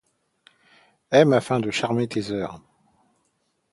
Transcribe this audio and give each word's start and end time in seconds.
Aime, 1.19 1.35
afin 1.35 1.59
de 1.59 1.69
charmer 1.69 2.07
tes 2.07 2.31
heures! 2.31 2.59